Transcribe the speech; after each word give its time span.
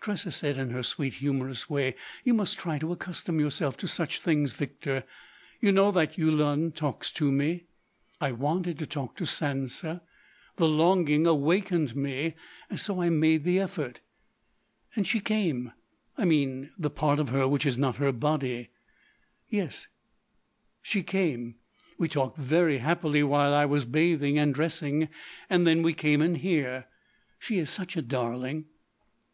Tressa 0.00 0.30
said 0.30 0.56
in 0.56 0.70
her 0.70 0.82
sweet, 0.82 1.12
humorous 1.16 1.68
way: 1.68 1.94
"You 2.24 2.32
must 2.32 2.56
try 2.58 2.78
to 2.78 2.90
accustom 2.90 3.38
yourself 3.38 3.76
to 3.76 3.86
such 3.86 4.18
things, 4.18 4.54
Victor. 4.54 5.04
You 5.60 5.72
know 5.72 5.90
that 5.92 6.16
Yulun 6.16 6.72
talks 6.72 7.12
to 7.12 7.30
me.... 7.30 7.64
I 8.18 8.32
wanted 8.32 8.78
to 8.78 8.86
talk 8.86 9.14
to 9.16 9.24
Sansa. 9.26 10.00
The 10.56 10.66
longing 10.66 11.26
awakened 11.26 11.94
me. 11.94 12.34
So—I 12.74 13.10
made 13.10 13.44
the 13.44 13.60
effort." 13.60 14.00
"And 14.96 15.06
she 15.06 15.20
came—I 15.20 16.24
mean 16.24 16.70
the 16.78 16.88
part 16.88 17.18
of 17.18 17.28
her 17.28 17.46
which 17.46 17.66
is 17.66 17.76
not 17.76 17.96
her 17.96 18.10
body." 18.10 18.70
"Yes, 19.50 19.86
she 20.80 21.02
came. 21.02 21.56
We 21.98 22.08
talked 22.08 22.38
very 22.38 22.78
happily 22.78 23.22
while 23.22 23.52
I 23.52 23.66
was 23.66 23.84
bathing 23.84 24.38
and 24.38 24.54
dressing. 24.54 25.10
Then 25.50 25.82
we 25.82 25.92
came 25.92 26.22
in 26.22 26.36
here. 26.36 26.86
She 27.38 27.58
is 27.58 27.68
such 27.68 27.98
a 27.98 28.00
darling!" 28.00 28.64